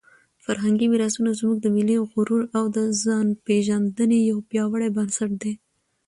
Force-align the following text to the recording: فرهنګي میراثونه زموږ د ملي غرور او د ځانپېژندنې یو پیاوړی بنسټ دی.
فرهنګي 0.43 0.85
میراثونه 0.93 1.31
زموږ 1.39 1.57
د 1.61 1.67
ملي 1.75 1.97
غرور 2.11 2.43
او 2.57 2.63
د 2.75 2.77
ځانپېژندنې 3.03 4.19
یو 4.29 4.37
پیاوړی 4.49 4.89
بنسټ 4.95 5.31
دی. 5.41 5.53